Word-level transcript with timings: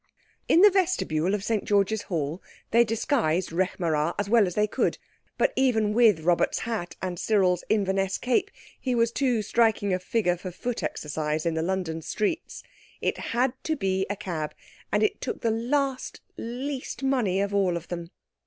In 0.47 0.61
the 0.61 0.71
vestibule 0.71 1.35
of 1.35 1.43
St 1.43 1.63
George's 1.63 2.01
Hall 2.09 2.41
they 2.71 2.83
disguised 2.83 3.51
Rekh 3.51 3.77
marā 3.77 4.15
as 4.17 4.27
well 4.27 4.47
as 4.47 4.55
they 4.55 4.65
could, 4.65 4.97
but 5.37 5.53
even 5.55 5.93
with 5.93 6.21
Robert's 6.21 6.57
hat 6.61 6.95
and 7.03 7.19
Cyril's 7.19 7.63
Inverness 7.69 8.17
cape 8.17 8.49
he 8.79 8.95
was 8.95 9.11
too 9.11 9.43
striking 9.43 9.93
a 9.93 9.99
figure 9.99 10.37
for 10.37 10.49
foot 10.49 10.81
exercise 10.81 11.45
in 11.45 11.53
the 11.53 11.61
London 11.61 12.01
streets. 12.01 12.63
It 12.99 13.17
had 13.19 13.53
to 13.63 13.75
be 13.75 14.07
a 14.09 14.15
cab, 14.15 14.55
and 14.91 15.03
it 15.03 15.21
took 15.21 15.41
the 15.41 15.51
last, 15.51 16.19
least 16.35 17.03
money 17.03 17.39
of 17.39 17.53
all 17.53 17.77
of 17.77 17.89
them. 17.89 18.09